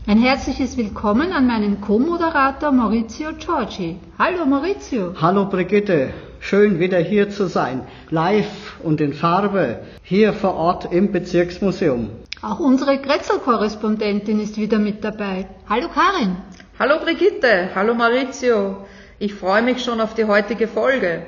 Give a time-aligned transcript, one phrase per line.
[0.07, 3.97] Ein herzliches Willkommen an meinen Co-Moderator Maurizio Giorgi.
[4.19, 5.15] Hallo Maurizio.
[5.19, 11.11] Hallo Brigitte, schön wieder hier zu sein, live und in Farbe, hier vor Ort im
[11.11, 12.11] Bezirksmuseum.
[12.43, 15.47] Auch unsere Grätzl-Korrespondentin ist wieder mit dabei.
[15.71, 16.37] Hallo Karin.
[16.79, 18.85] Hallo Brigitte, hallo Maurizio.
[19.19, 21.25] Ich freue mich schon auf die heutige Folge.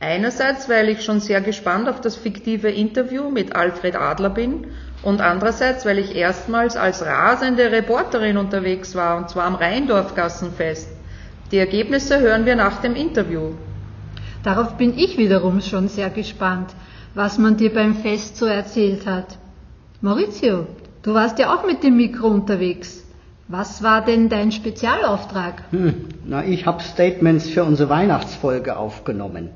[0.00, 4.66] Einerseits, weil ich schon sehr gespannt auf das fiktive Interview mit Alfred Adler bin
[5.08, 10.86] und andererseits, weil ich erstmals als rasende Reporterin unterwegs war, und zwar am Rheindorfgassenfest.
[11.50, 13.54] Die Ergebnisse hören wir nach dem Interview.
[14.42, 16.68] Darauf bin ich wiederum schon sehr gespannt,
[17.14, 19.38] was man dir beim Fest so erzählt hat.
[20.02, 20.66] Maurizio,
[21.02, 23.02] du warst ja auch mit dem Mikro unterwegs.
[23.48, 25.62] Was war denn dein Spezialauftrag?
[25.70, 29.48] Hm, na, ich habe Statements für unsere Weihnachtsfolge aufgenommen.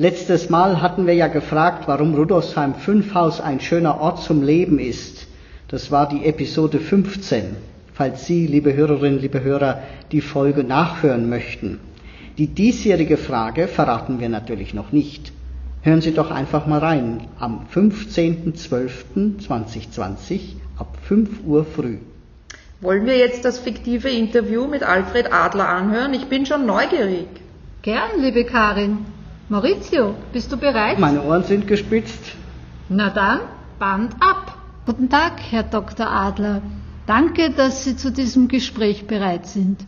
[0.00, 4.78] Letztes Mal hatten wir ja gefragt, warum Rudolfsheim 5 Haus ein schöner Ort zum Leben
[4.78, 5.26] ist.
[5.66, 7.56] Das war die Episode 15,
[7.94, 9.82] falls Sie, liebe Hörerinnen, liebe Hörer,
[10.12, 11.80] die Folge nachhören möchten.
[12.38, 15.32] Die diesjährige Frage verraten wir natürlich noch nicht.
[15.82, 20.40] Hören Sie doch einfach mal rein am 15.12.2020
[20.78, 21.96] ab 5 Uhr früh.
[22.80, 26.14] Wollen wir jetzt das fiktive Interview mit Alfred Adler anhören?
[26.14, 27.26] Ich bin schon neugierig.
[27.82, 29.17] Gern, liebe Karin.
[29.50, 30.98] Maurizio, bist du bereit?
[30.98, 32.34] Meine Ohren sind gespitzt.
[32.90, 33.40] Na dann,
[33.78, 34.58] Band ab.
[34.84, 36.06] Guten Tag, Herr Dr.
[36.06, 36.60] Adler.
[37.06, 39.80] Danke, dass Sie zu diesem Gespräch bereit sind,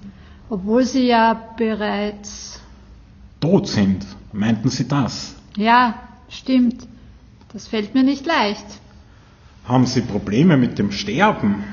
[0.49, 2.59] obwohl Sie ja bereits
[3.41, 4.07] tot sind.
[4.33, 5.37] Meinten Sie das?
[5.57, 5.95] Ja,
[6.31, 6.87] stimmt.
[7.53, 8.65] Das fällt mir nicht leicht.
[9.67, 11.65] Haben Sie Probleme mit dem Sterben?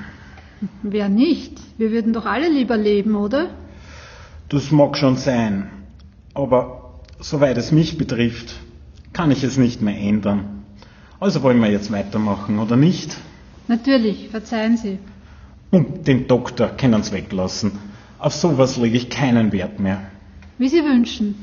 [0.81, 1.53] Wer nicht?
[1.77, 3.51] Wir würden doch alle lieber leben, oder?
[4.49, 5.69] Das mag schon sein.
[6.33, 6.86] Aber
[7.19, 8.55] soweit es mich betrifft,
[9.13, 10.63] kann ich es nicht mehr ändern.
[11.19, 13.17] Also wollen wir jetzt weitermachen, oder nicht?
[13.67, 14.99] Natürlich, verzeihen Sie.
[15.71, 17.71] Und den Doktor können Sie weglassen.
[18.19, 20.01] Auf sowas lege ich keinen Wert mehr.
[20.57, 21.35] Wie Sie wünschen.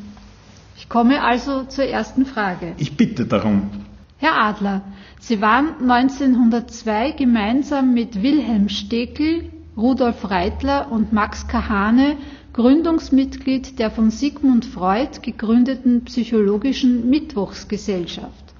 [0.76, 2.74] Ich komme also zur ersten Frage.
[2.78, 3.70] Ich bitte darum.
[4.18, 4.82] Herr Adler,
[5.20, 12.16] Sie waren 1902 gemeinsam mit Wilhelm Stekel, Rudolf Reitler und Max Kahane
[12.54, 18.54] Gründungsmitglied der von Sigmund Freud gegründeten Psychologischen Mittwochsgesellschaft.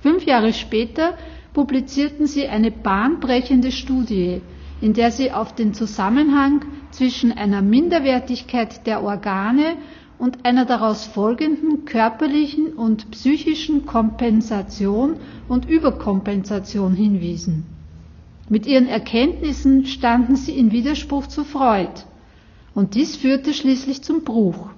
[0.00, 1.14] Fünf Jahre später
[1.54, 4.42] publizierten sie eine bahnbrechende Studie,
[4.82, 9.78] in der sie auf den Zusammenhang zwischen einer Minderwertigkeit der Organe
[10.18, 15.16] und einer daraus folgenden körperlichen und psychischen Kompensation
[15.48, 17.64] und Überkompensation hinwiesen.
[18.50, 22.04] Mit ihren Erkenntnissen standen sie in Widerspruch zu Freud,
[22.74, 24.68] und dies führte schließlich zum Bruch.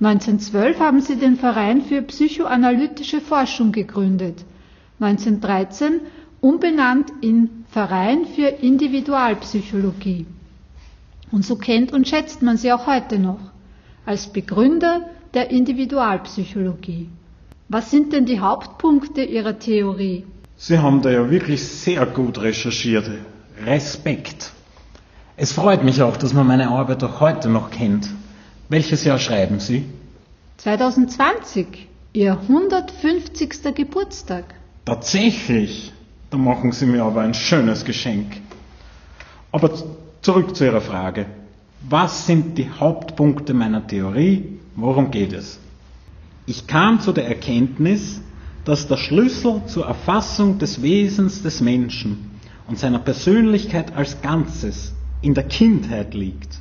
[0.00, 4.44] 1912 haben sie den Verein für psychoanalytische Forschung gegründet,
[5.00, 6.00] 1913
[6.40, 10.26] umbenannt in Verein für Individualpsychologie.
[11.32, 13.40] Und so kennt und schätzt man sie auch heute noch
[14.04, 17.08] als Begründer der Individualpsychologie.
[17.68, 20.24] Was sind denn die Hauptpunkte Ihrer Theorie?
[20.56, 23.10] Sie haben da ja wirklich sehr gut recherchiert.
[23.64, 24.52] Respekt.
[25.38, 28.08] Es freut mich auch, dass man meine Arbeit auch heute noch kennt.
[28.70, 29.84] Welches Jahr schreiben Sie?
[30.56, 33.74] 2020, Ihr 150.
[33.74, 34.44] Geburtstag.
[34.86, 35.92] Tatsächlich.
[36.30, 38.38] Da machen Sie mir aber ein schönes Geschenk.
[39.52, 39.70] Aber
[40.22, 41.26] zurück zu Ihrer Frage.
[41.86, 44.58] Was sind die Hauptpunkte meiner Theorie?
[44.74, 45.58] Worum geht es?
[46.46, 48.22] Ich kam zu der Erkenntnis,
[48.64, 52.30] dass der Schlüssel zur Erfassung des Wesens des Menschen
[52.68, 54.95] und seiner Persönlichkeit als Ganzes
[55.26, 56.60] in der Kindheit liegt.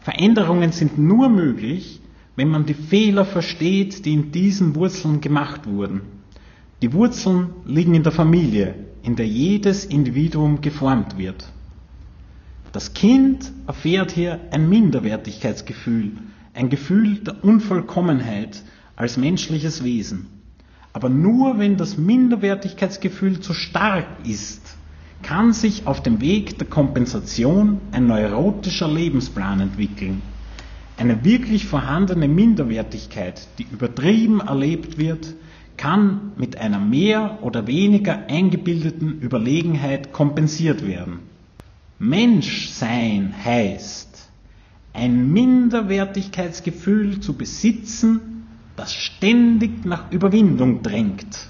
[0.00, 2.00] Veränderungen sind nur möglich,
[2.36, 6.00] wenn man die Fehler versteht, die in diesen Wurzeln gemacht wurden.
[6.80, 11.52] Die Wurzeln liegen in der Familie, in der jedes Individuum geformt wird.
[12.72, 16.12] Das Kind erfährt hier ein Minderwertigkeitsgefühl,
[16.54, 18.62] ein Gefühl der Unvollkommenheit
[18.96, 20.28] als menschliches Wesen.
[20.94, 24.78] Aber nur wenn das Minderwertigkeitsgefühl zu stark ist,
[25.22, 30.22] kann sich auf dem Weg der Kompensation ein neurotischer Lebensplan entwickeln.
[30.96, 35.34] Eine wirklich vorhandene Minderwertigkeit, die übertrieben erlebt wird,
[35.76, 41.20] kann mit einer mehr oder weniger eingebildeten Überlegenheit kompensiert werden.
[41.98, 44.28] Menschsein heißt,
[44.92, 48.44] ein Minderwertigkeitsgefühl zu besitzen,
[48.76, 51.48] das ständig nach Überwindung drängt.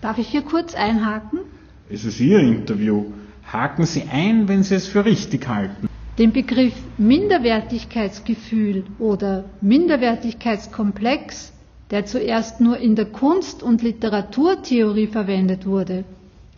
[0.00, 1.40] Darf ich hier kurz einhaken?
[1.90, 3.04] Es ist Ihr Interview.
[3.52, 5.86] Haken Sie ein, wenn Sie es für richtig halten.
[6.18, 11.52] Den Begriff Minderwertigkeitsgefühl oder Minderwertigkeitskomplex,
[11.90, 16.04] der zuerst nur in der Kunst- und Literaturtheorie verwendet wurde,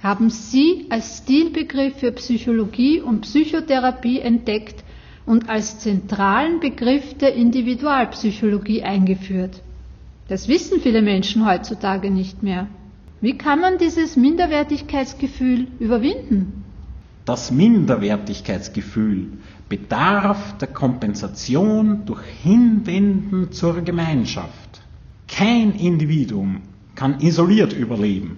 [0.00, 4.84] haben Sie als Stilbegriff für Psychologie und Psychotherapie entdeckt
[5.24, 9.60] und als zentralen Begriff der Individualpsychologie eingeführt.
[10.28, 12.68] Das wissen viele Menschen heutzutage nicht mehr.
[13.20, 16.64] Wie kann man dieses Minderwertigkeitsgefühl überwinden?
[17.24, 19.28] Das Minderwertigkeitsgefühl
[19.68, 24.82] bedarf der Kompensation durch Hinwenden zur Gemeinschaft.
[25.28, 26.60] Kein Individuum
[26.94, 28.36] kann isoliert überleben.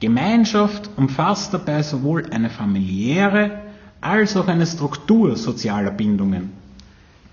[0.00, 3.62] Gemeinschaft umfasst dabei sowohl eine familiäre
[4.00, 6.52] als auch eine Struktur sozialer Bindungen.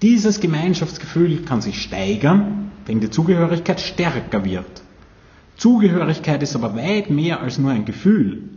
[0.02, 4.82] Dieses Gemeinschaftsgefühl kann sich steigern, wenn die Zugehörigkeit stärker wird.
[5.58, 8.50] Zugehörigkeit ist aber weit mehr als nur ein Gefühl.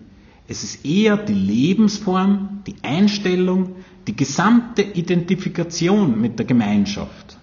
[0.48, 7.36] Es ist eher die Lebensform, die Einstellung, die gesamte Identifikation mit der Gemeinschaft.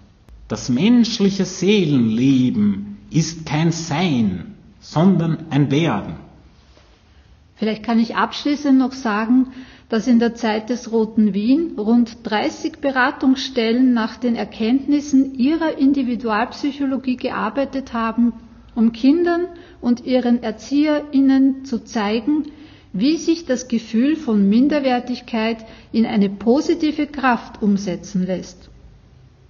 [0.48, 6.16] Das menschliche Seelenleben ist kein Sein, sondern ein Werden.
[7.56, 9.48] Vielleicht kann ich abschließend noch sagen,
[9.88, 17.18] dass in der Zeit des Roten Wien rund 30 Beratungsstellen nach den Erkenntnissen ihrer Individualpsychologie
[17.18, 18.34] gearbeitet haben,
[18.76, 19.48] um Kindern
[19.82, 22.44] und ihren ErzieherInnen zu zeigen,
[22.94, 28.70] wie sich das Gefühl von Minderwertigkeit in eine positive Kraft umsetzen lässt.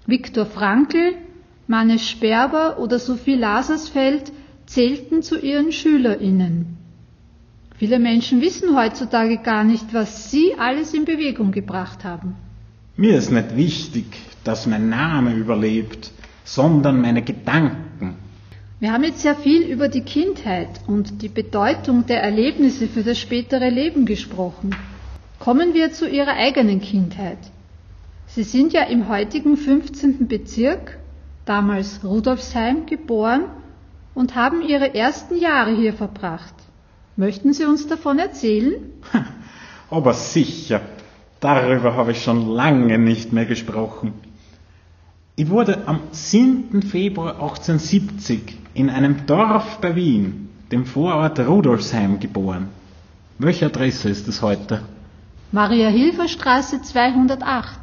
[0.08, 1.14] Viktor Frankl,
[1.68, 4.32] Manne Sperber oder Sophie Lasersfeld
[4.66, 6.78] zählten zu ihren SchülerInnen.
[7.78, 12.36] Viele Menschen wissen heutzutage gar nicht, was sie alles in Bewegung gebracht haben.
[12.98, 14.06] Mir ist nicht wichtig,
[14.44, 16.12] dass mein Name überlebt,
[16.46, 17.85] sondern meine Gedanken.
[18.82, 23.18] Wir haben jetzt sehr viel über die Kindheit und die Bedeutung der Erlebnisse für das
[23.18, 24.76] spätere Leben gesprochen.
[25.40, 27.38] Kommen wir zu Ihrer eigenen Kindheit.
[28.28, 30.28] Sie sind ja im heutigen 15.
[30.28, 31.00] Bezirk,
[31.46, 33.46] damals Rudolfsheim, geboren
[34.14, 36.56] und haben Ihre ersten Jahre hier verbracht.
[37.16, 38.74] Möchten Sie uns davon erzählen?
[39.90, 40.82] Aber sicher,
[41.40, 44.14] darüber habe ich schon lange nicht mehr gesprochen.
[45.38, 46.82] Ich wurde am 7.
[46.82, 52.68] Februar 1870 in einem Dorf bei Wien, dem Vorort Rudolfsheim, geboren.
[53.40, 54.82] Welche Adresse ist es heute?
[55.52, 57.80] Maria-Hilfer-Straße 208.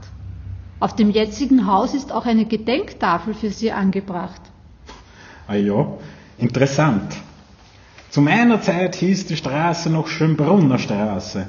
[0.81, 4.43] Auf dem jetzigen Haus ist auch eine Gedenktafel für Sie angebracht.
[5.49, 5.87] Ah ja,
[6.39, 7.17] interessant.
[8.11, 11.47] Zu meiner Zeit hieß die Straße noch Schönbrunner Straße.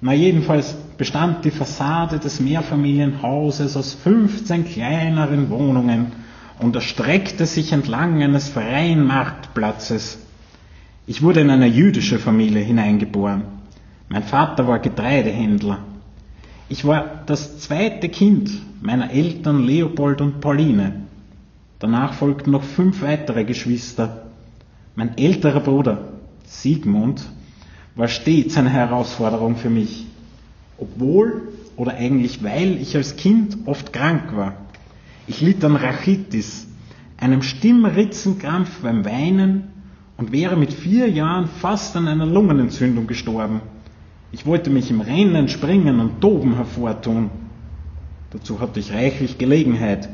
[0.00, 6.12] Na jedenfalls bestand die Fassade des Mehrfamilienhauses aus 15 kleineren Wohnungen
[6.60, 10.18] und erstreckte sich entlang eines freien Marktplatzes.
[11.06, 13.42] Ich wurde in eine jüdische Familie hineingeboren.
[14.08, 15.78] Mein Vater war Getreidehändler.
[16.68, 18.50] Ich war das zweite Kind
[18.82, 21.02] meiner Eltern Leopold und Pauline.
[21.78, 24.26] Danach folgten noch fünf weitere Geschwister.
[24.94, 26.08] Mein älterer Bruder
[26.44, 27.22] Siegmund
[27.94, 30.06] war stets eine Herausforderung für mich.
[30.78, 34.54] Obwohl oder eigentlich weil ich als Kind oft krank war.
[35.28, 36.66] Ich litt an Rachitis,
[37.18, 39.64] einem Stimmritzenkrampf beim Weinen
[40.16, 43.60] und wäre mit vier Jahren fast an einer Lungenentzündung gestorben.
[44.32, 47.28] Ich wollte mich im Rennen, Springen und Toben hervortun.
[48.30, 50.08] Dazu hatte ich reichlich Gelegenheit.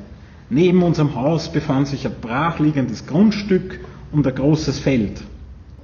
[0.51, 3.79] Neben unserem Haus befand sich ein brachliegendes Grundstück
[4.11, 5.23] und ein großes Feld.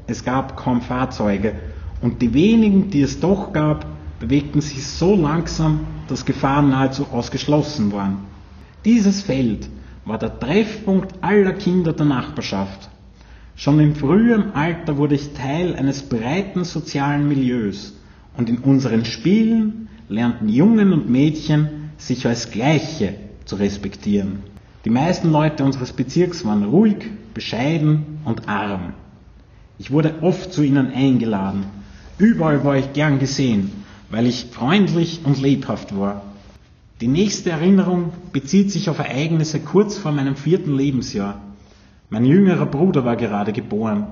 [0.08, 1.54] Es gab kaum Fahrzeuge
[2.02, 3.87] und die wenigen, die es doch gab,
[4.18, 8.29] bewegten sich so langsam, dass Gefahren nahezu ausgeschlossen waren.
[8.84, 9.68] Dieses Feld
[10.04, 12.88] war der Treffpunkt aller Kinder der Nachbarschaft.
[13.56, 17.94] Schon in frühem Alter wurde ich Teil eines breiten sozialen Milieus
[18.37, 24.44] und in unseren Spielen lernten Jungen und Mädchen sich als Gleiche zu respektieren.
[24.84, 26.96] Die meisten Leute unseres Bezirks waren ruhig,
[27.34, 28.94] bescheiden und arm.
[29.78, 31.64] Ich wurde oft zu ihnen eingeladen
[32.20, 33.72] Überall war ich gern gesehen,
[34.10, 36.20] weil ich freundlich und lebhaft war.
[37.00, 41.40] Die nächste Erinnerung bezieht sich auf Ereignisse kurz vor meinem vierten Lebensjahr.
[42.11, 44.09] Mein jüngerer Bruder war gerade geboren.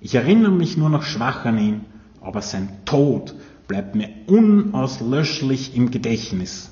[0.00, 1.80] Ich erinnere mich nur noch schwach an ihn,
[2.22, 3.34] aber sein Tod
[3.68, 6.70] bleibt mir unauslöschlich im Gedächtnis.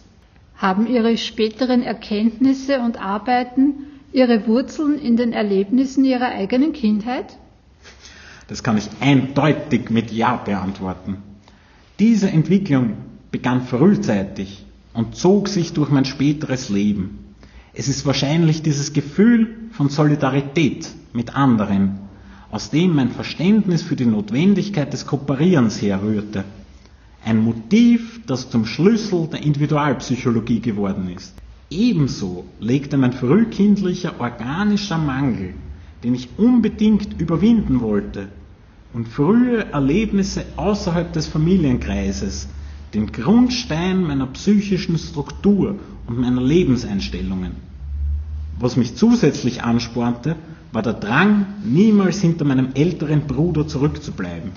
[0.56, 7.36] Haben Ihre späteren Erkenntnisse und Arbeiten Ihre Wurzeln in den Erlebnissen Ihrer eigenen Kindheit?
[8.46, 11.18] Das kann ich eindeutig mit Ja beantworten.
[11.98, 12.94] Diese Entwicklung
[13.30, 14.64] begann frühzeitig
[14.98, 17.20] und zog sich durch mein späteres Leben.
[17.72, 22.00] Es ist wahrscheinlich dieses Gefühl von Solidarität mit anderen,
[22.50, 26.42] aus dem mein Verständnis für die Notwendigkeit des Kooperierens herrührte.
[27.24, 31.32] Ein Motiv, das zum Schlüssel der Individualpsychologie geworden ist.
[31.70, 35.54] Ebenso legte mein frühkindlicher organischer Mangel,
[36.02, 38.30] den ich unbedingt überwinden wollte,
[38.92, 42.48] und frühe Erlebnisse außerhalb des Familienkreises
[42.94, 45.76] den Grundstein meiner psychischen Struktur
[46.06, 47.52] und meiner Lebenseinstellungen.
[48.58, 50.36] Was mich zusätzlich anspornte,
[50.72, 54.52] war der Drang, niemals hinter meinem älteren Bruder zurückzubleiben.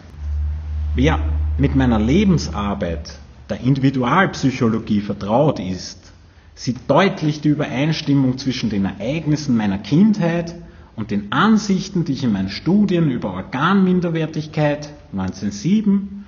[0.96, 1.20] Wer
[1.58, 3.20] mit meiner Lebensarbeit,
[3.50, 6.12] der Individualpsychologie vertraut ist,
[6.56, 10.56] sieht deutlich die Übereinstimmung zwischen den Ereignissen meiner Kindheit
[10.96, 16.21] und den Ansichten, die ich in meinen Studien über Organminderwertigkeit 1907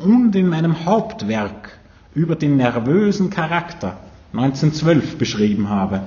[0.00, 1.78] und in meinem Hauptwerk
[2.14, 3.98] über den nervösen Charakter
[4.32, 6.02] 1912 beschrieben habe.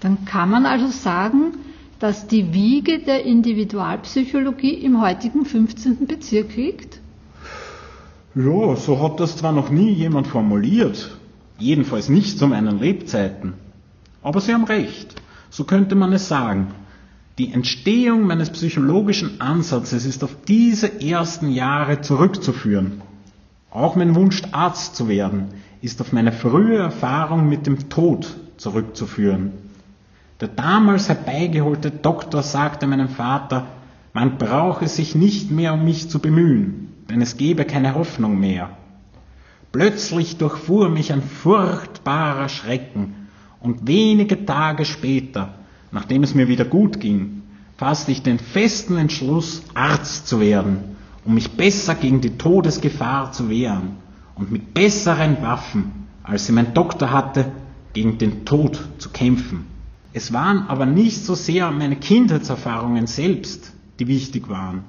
[0.00, 1.54] Dann kann man also sagen,
[1.98, 6.06] dass die Wiege der Individualpsychologie im heutigen 15.
[6.06, 7.00] Bezirk liegt?
[8.34, 11.16] Ja, so hat das zwar noch nie jemand formuliert,
[11.58, 13.54] jedenfalls nicht zu meinen Lebzeiten.
[14.22, 15.14] Aber Sie haben recht,
[15.50, 16.68] so könnte man es sagen.
[17.38, 23.02] Die Entstehung meines psychologischen Ansatzes ist auf diese ersten Jahre zurückzuführen.
[23.70, 25.48] Auch mein Wunsch, Arzt zu werden,
[25.80, 29.52] ist auf meine frühe Erfahrung mit dem Tod zurückzuführen.
[30.40, 33.66] Der damals herbeigeholte Doktor sagte meinem Vater,
[34.12, 38.70] man brauche sich nicht mehr um mich zu bemühen, denn es gebe keine Hoffnung mehr.
[39.72, 43.14] Plötzlich durchfuhr mich ein furchtbarer Schrecken,
[43.60, 45.54] und wenige Tage später
[45.92, 47.42] Nachdem es mir wieder gut ging,
[47.76, 53.48] fasste ich den festen Entschluss, Arzt zu werden, um mich besser gegen die Todesgefahr zu
[53.48, 53.96] wehren
[54.34, 57.52] und mit besseren Waffen, als sie mein Doktor hatte,
[57.92, 59.66] gegen den Tod zu kämpfen.
[60.12, 64.84] Es waren aber nicht so sehr meine Kindheitserfahrungen selbst, die wichtig waren,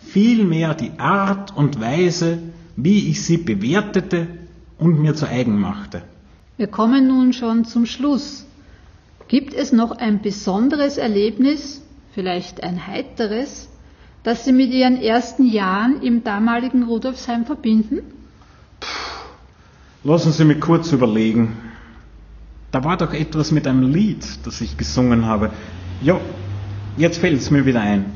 [0.00, 2.38] vielmehr die Art und Weise,
[2.76, 4.28] wie ich sie bewertete
[4.78, 6.02] und mir zu eigen machte.
[6.56, 8.46] Wir kommen nun schon zum Schluss
[9.28, 13.68] Gibt es noch ein besonderes Erlebnis, vielleicht ein heiteres,
[14.24, 18.00] das Sie mit Ihren ersten Jahren im damaligen Rudolfsheim verbinden?
[18.80, 21.56] Puh, lassen Sie mich kurz überlegen.
[22.72, 25.50] Da war doch etwas mit einem Lied, das ich gesungen habe.
[26.02, 26.20] Ja,
[26.96, 28.06] jetzt fällt es mir wieder ein.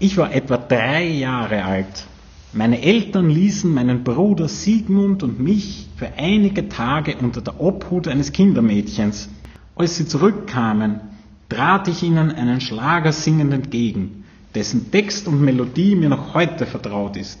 [0.00, 2.06] Ich war etwa drei Jahre alt.
[2.52, 8.32] Meine Eltern ließen meinen Bruder Siegmund und mich für einige Tage unter der Obhut eines
[8.32, 9.28] Kindermädchens
[9.74, 11.00] als sie zurückkamen,
[11.48, 14.21] trat ich ihnen einen Schlager singend entgegen,
[14.54, 17.38] dessen Text und Melodie mir noch heute vertraut ist.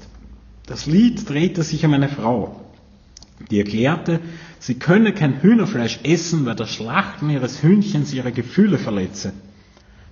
[0.66, 2.60] Das Lied drehte sich um eine Frau,
[3.50, 4.20] die erklärte,
[4.58, 9.32] sie könne kein Hühnerfleisch essen, weil das Schlachten ihres Hühnchens ihre Gefühle verletze.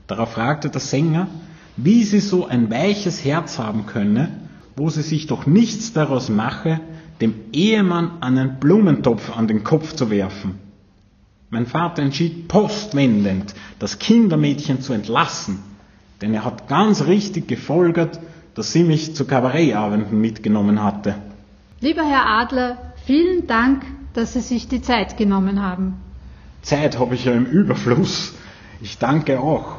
[0.06, 1.28] Darauf fragte der Sänger,
[1.76, 4.40] wie sie so ein weiches Herz haben könne,
[4.76, 6.80] wo sie sich doch nichts daraus mache,
[7.20, 10.58] dem Ehemann einen Blumentopf an den Kopf zu werfen.
[11.50, 15.58] Mein Vater entschied postwendend, das Kindermädchen zu entlassen,
[16.20, 18.20] denn er hat ganz richtig gefolgert,
[18.54, 21.14] dass sie mich zu Kabarettabenden mitgenommen hatte.
[21.80, 25.94] Lieber Herr Adler, vielen Dank, dass Sie sich die Zeit genommen haben.
[26.62, 28.34] Zeit habe ich ja im Überfluss.
[28.82, 29.78] Ich danke auch.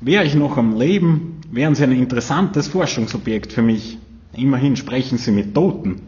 [0.00, 3.98] Wäre ich noch am Leben, wären Sie ein interessantes Forschungsobjekt für mich.
[4.32, 6.00] Immerhin sprechen Sie mit Toten.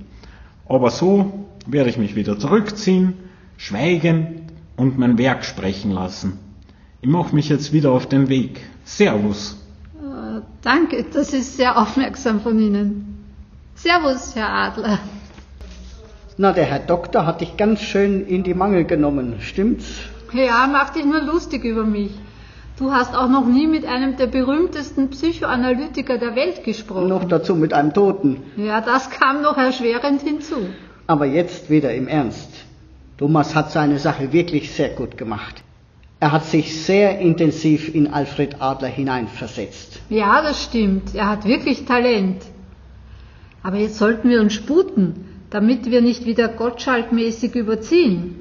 [0.68, 3.14] Aber so werde ich mich wieder zurückziehen,
[3.56, 4.42] schweigen
[4.76, 6.38] und mein Werk sprechen lassen.
[7.00, 8.60] Ich mache mich jetzt wieder auf den Weg.
[8.84, 9.56] Servus.
[10.62, 13.24] Danke, das ist sehr aufmerksam von Ihnen.
[13.74, 14.98] Servus, Herr Adler.
[16.38, 19.86] Na, der Herr Doktor hat dich ganz schön in die Mangel genommen, stimmt's?
[20.32, 22.10] Ja, mach dich nur lustig über mich.
[22.78, 27.08] Du hast auch noch nie mit einem der berühmtesten Psychoanalytiker der Welt gesprochen.
[27.08, 28.42] Noch dazu mit einem Toten.
[28.56, 30.56] Ja, das kam noch erschwerend hinzu.
[31.06, 32.50] Aber jetzt wieder im Ernst.
[33.16, 35.62] Thomas hat seine Sache wirklich sehr gut gemacht.
[36.20, 39.95] Er hat sich sehr intensiv in Alfred Adler hineinversetzt.
[40.08, 41.14] Ja, das stimmt.
[41.14, 42.42] Er hat wirklich Talent.
[43.62, 48.36] Aber jetzt sollten wir uns sputen, damit wir nicht wieder Gottschalk-mäßig überziehen.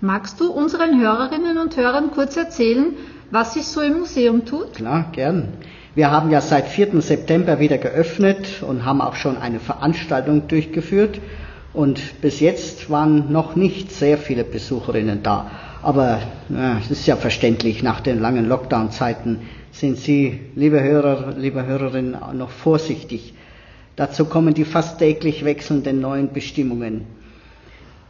[0.00, 2.94] Magst du unseren Hörerinnen und Hörern kurz erzählen,
[3.30, 4.74] was sich so im Museum tut?
[4.74, 5.54] Klar, gern.
[5.94, 7.00] Wir haben ja seit 4.
[7.00, 11.18] September wieder geöffnet und haben auch schon eine Veranstaltung durchgeführt.
[11.72, 15.50] Und bis jetzt waren noch nicht sehr viele Besucherinnen da.
[15.82, 16.20] Aber
[16.80, 19.40] es ist ja verständlich, nach den langen Lockdown-Zeiten
[19.72, 23.34] sind Sie, liebe Hörer, liebe Hörerinnen, noch vorsichtig.
[23.94, 27.06] Dazu kommen die fast täglich wechselnden neuen Bestimmungen.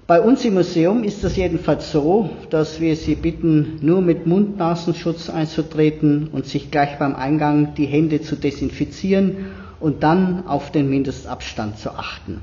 [0.06, 5.28] Bei uns im Museum ist es jedenfalls so, dass wir Sie bitten, nur mit Mund-Nasenschutz
[5.28, 9.46] einzutreten und sich gleich beim Eingang die Hände zu desinfizieren
[9.80, 12.40] und dann auf den Mindestabstand zu achten.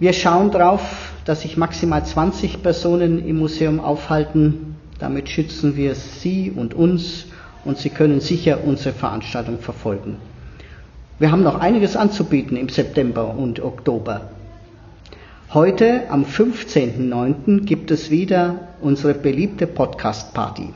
[0.00, 4.76] Wir schauen darauf, dass sich maximal 20 Personen im Museum aufhalten.
[4.98, 7.26] Damit schützen wir Sie und uns
[7.66, 10.16] und Sie können sicher unsere Veranstaltung verfolgen.
[11.18, 14.30] Wir haben noch einiges anzubieten im September und Oktober.
[15.52, 20.72] Heute, am 15.09., gibt es wieder unsere beliebte Podcast-Party.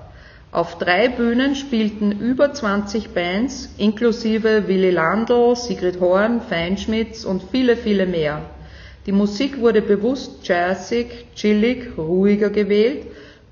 [0.51, 7.75] Auf drei Bühnen spielten über 20 Bands, inklusive Willy Landl, Sigrid Horn, Feinschmitz und viele,
[7.75, 8.41] viele mehr.
[9.05, 13.05] Die Musik wurde bewusst jazzig, chillig, ruhiger gewählt,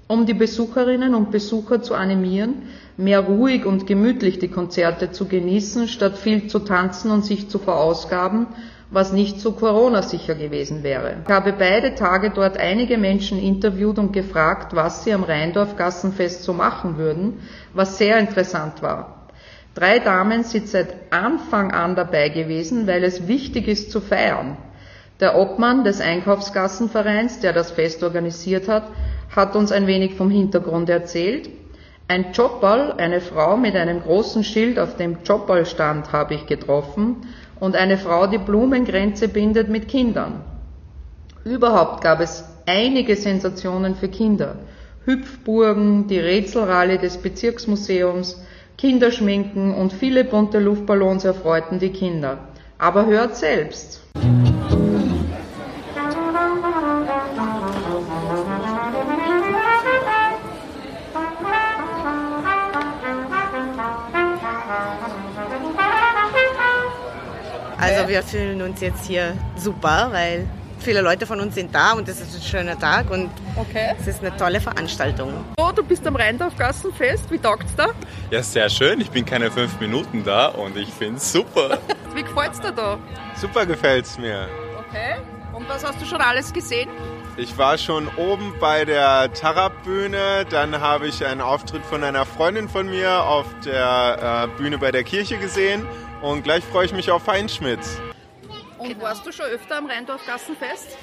[0.07, 2.63] um die Besucherinnen und Besucher zu animieren,
[2.97, 7.59] mehr ruhig und gemütlich die Konzerte zu genießen, statt viel zu tanzen und sich zu
[7.59, 8.47] verausgaben,
[8.89, 11.17] was nicht so Corona-sicher gewesen wäre.
[11.23, 16.53] Ich habe beide Tage dort einige Menschen interviewt und gefragt, was sie am Rheindorf-Gassenfest so
[16.53, 17.39] machen würden,
[17.73, 19.27] was sehr interessant war.
[19.73, 24.57] Drei Damen sind seit Anfang an dabei gewesen, weil es wichtig ist zu feiern.
[25.23, 28.91] Der Obmann des Einkaufsgassenvereins, der das Fest organisiert hat,
[29.35, 31.49] hat uns ein wenig vom Hintergrund erzählt
[32.07, 37.27] ein Jobball, eine Frau mit einem großen Schild, auf dem Jobball stand, habe ich getroffen
[37.59, 40.41] und eine Frau, die Blumengrenze bindet mit Kindern.
[41.45, 44.57] Überhaupt gab es einige Sensationen für Kinder.
[45.05, 48.41] Hüpfburgen, die Rätselrallye des Bezirksmuseums,
[48.77, 52.37] Kinderschminken und viele bunte Luftballons erfreuten die Kinder.
[52.77, 54.01] Aber hört selbst.
[67.93, 70.47] Also wir fühlen uns jetzt hier super, weil
[70.79, 73.95] viele Leute von uns sind da und es ist ein schöner Tag und okay.
[73.99, 75.33] es ist eine tolle Veranstaltung.
[75.57, 77.87] Oh, du bist am Rheindorf-Gassenfest, wie taugt's da?
[78.31, 78.99] Ja, sehr schön.
[78.99, 81.77] Ich bin keine fünf Minuten da und ich finde es super.
[82.15, 82.97] wie gefällt's dir da?
[83.35, 84.47] Super gefällt's mir.
[84.87, 85.15] Okay.
[85.53, 86.89] Und was hast du schon alles gesehen?
[87.37, 92.69] Ich war schon oben bei der Tarab-Bühne, dann habe ich einen Auftritt von einer Freundin
[92.69, 95.87] von mir auf der äh, Bühne bei der Kirche gesehen
[96.23, 97.99] und gleich freue ich mich auf Feinschmitz.
[98.79, 100.97] Und warst du schon öfter am Rheindorf-Gassenfest?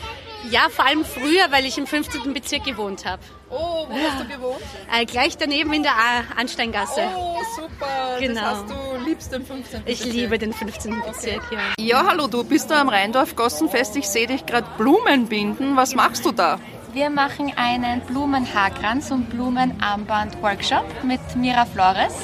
[0.50, 2.34] Ja, vor allem früher, weil ich im 15.
[2.34, 3.22] Bezirk gewohnt habe.
[3.48, 4.60] Oh, wo hast du gewohnt?
[4.92, 5.92] Äh, gleich daneben in der
[6.36, 7.02] Ansteingasse.
[7.16, 8.18] Oh, super.
[8.18, 8.40] Genau.
[8.40, 9.82] Das heißt, du liebst den 15.
[9.86, 10.14] Ich Bezirk.
[10.14, 11.02] liebe den 15.
[11.06, 11.58] Bezirk, ja.
[11.78, 13.96] Ja, hallo, du bist da am Rheindorf-Gossenfest.
[13.96, 15.74] Ich sehe dich gerade Blumen binden.
[15.76, 16.58] Was machst du da?
[16.92, 22.14] Wir machen einen Blumenhaarkranz und Blumenarmband-Workshop mit Mira Flores.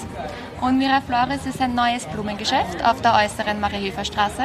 [0.61, 4.45] Und Mira Flores ist ein neues Blumengeschäft auf der äußeren Mariehöfer-Straße.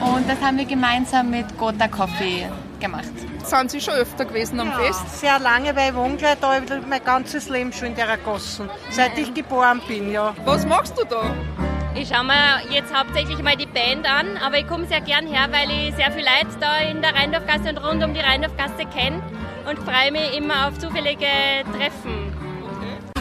[0.00, 2.46] Und das haben wir gemeinsam mit Gotha Coffee
[2.80, 3.12] gemacht.
[3.44, 5.20] Sind Sie schon öfter gewesen am Fest?
[5.20, 8.68] Sehr lange, weil ich wohne gleich da mein ganzes Leben schon in der Gossen.
[8.90, 10.34] Seit ich geboren bin, ja.
[10.44, 11.22] Was machst du da?
[11.94, 15.46] Ich schaue mir jetzt hauptsächlich mal die Band an, aber ich komme sehr gern her,
[15.52, 19.22] weil ich sehr viel Leute da in der Rheindorfgasse und rund um die Rheindorfgasse kenne
[19.68, 21.26] und freue mich immer auf zufällige
[21.78, 22.23] Treffen.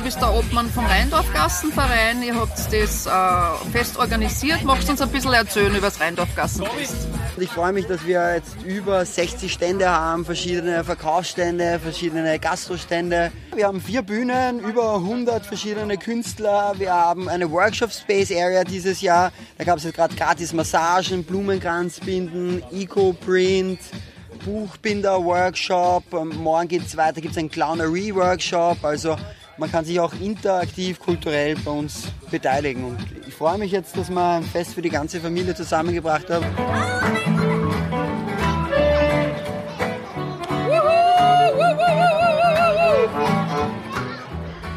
[0.04, 2.24] Bist der Obmann vom Rheindorfgassenverein.
[2.24, 4.62] Ihr habt das äh, fest organisiert.
[4.66, 7.08] Magst du uns ein bisschen erzählen über das Rheindorfgassenfest?
[7.38, 13.32] Ich freue mich, dass wir jetzt über 60 Stände haben, verschiedene Verkaufsstände, verschiedene Gastrostände.
[13.56, 16.74] Wir haben vier Bühnen, über 100 verschiedene Künstler.
[16.78, 19.32] Wir haben eine Workshop Space Area dieses Jahr.
[19.58, 23.80] Da gab es jetzt gerade gratis Massagen, Blumenkranzbinden, Eco-Print.
[24.44, 26.04] Buchbinder-Workshop,
[26.36, 29.16] morgen geht es weiter, gibt es einen Clownery-Workshop, also
[29.58, 32.84] man kann sich auch interaktiv, kulturell bei uns beteiligen.
[32.84, 36.46] Und ich freue mich jetzt, dass wir ein Fest für die ganze Familie zusammengebracht haben.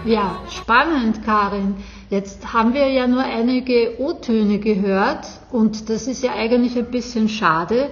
[0.04, 1.74] Ja, spannend, Karin.
[2.10, 7.28] Jetzt haben wir ja nur einige O-Töne gehört und das ist ja eigentlich ein bisschen
[7.28, 7.90] schade.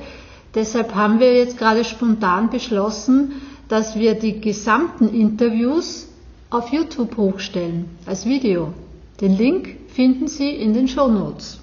[0.54, 6.06] Deshalb haben wir jetzt gerade spontan beschlossen, dass wir die gesamten Interviews
[6.54, 8.72] auf YouTube hochstellen als Video.
[9.20, 11.60] Den Link finden Sie in den Show Notes.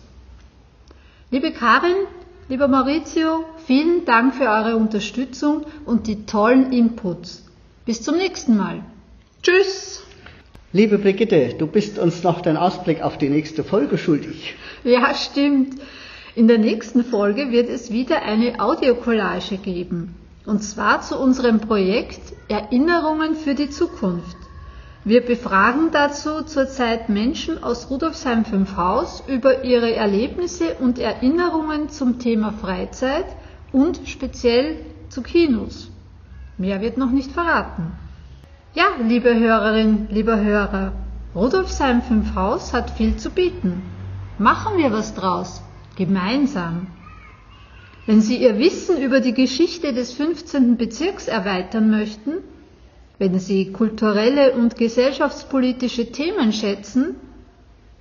[1.32, 1.96] Liebe Karin,
[2.50, 7.46] lieber Maurizio, vielen Dank für eure Unterstützung und die tollen Inputs.
[7.86, 8.84] Bis zum nächsten Mal.
[9.42, 10.04] Tschüss!
[10.74, 14.56] Liebe Brigitte, du bist uns noch den Ausblick auf die nächste Folge schuldig.
[14.84, 15.76] Ja, stimmt.
[16.36, 20.16] In der nächsten Folge wird es wieder eine Audiokollage geben.
[20.46, 24.41] Und zwar zu unserem Projekt Erinnerungen für die Zukunft.
[25.04, 32.20] Wir befragen dazu zurzeit Menschen aus Rudolfsheim 5 Haus über ihre Erlebnisse und Erinnerungen zum
[32.20, 33.26] Thema Freizeit
[33.72, 34.76] und speziell
[35.10, 35.90] zu Kinos.
[36.60, 37.94] Mehr wird noch nicht verraten.
[38.76, 40.94] Ja, liebe Hörerin, lieber Hörer,
[41.34, 43.82] Rudolfsheim 5 Haus hat viel zu bieten.
[44.38, 45.64] Machen wir was draus,
[45.96, 46.86] gemeinsam.
[48.06, 50.78] Wenn Sie Ihr Wissen über die Geschichte des 15.
[50.78, 52.44] Bezirks erweitern möchten,
[53.22, 57.18] wenn Sie kulturelle und gesellschaftspolitische Themen schätzen,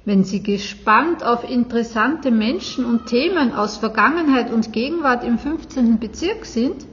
[0.07, 5.99] wenn Sie gespannt auf interessante Menschen und Themen aus Vergangenheit und Gegenwart im 15.
[5.99, 6.87] Bezirk sind,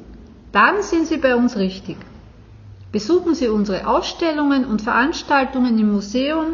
[0.51, 1.95] dann sind Sie bei uns richtig.
[2.91, 6.47] Besuchen Sie unsere Ausstellungen und Veranstaltungen im Museum,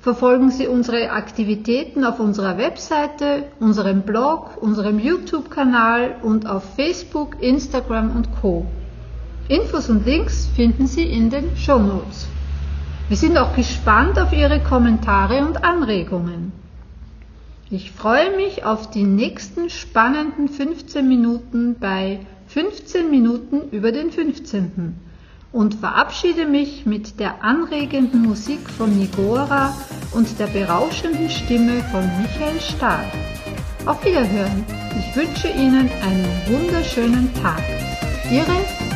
[0.00, 8.16] verfolgen Sie unsere Aktivitäten auf unserer Webseite, unserem Blog, unserem YouTube-Kanal und auf Facebook, Instagram
[8.16, 8.64] und Co.
[9.50, 12.28] Infos und Links finden Sie in den Show Notes.
[13.08, 16.52] Wir sind auch gespannt auf Ihre Kommentare und Anregungen.
[17.68, 24.94] Ich freue mich auf die nächsten spannenden 15 Minuten bei 15 Minuten über den 15.
[25.50, 29.74] und verabschiede mich mit der anregenden Musik von Nigora
[30.12, 33.04] und der berauschenden Stimme von Michael Stahl.
[33.84, 34.64] Auf Wiederhören.
[34.96, 37.62] Ich wünsche Ihnen einen wunderschönen Tag.
[38.30, 38.79] Ihre